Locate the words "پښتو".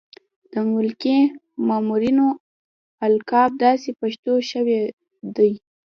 3.99-4.33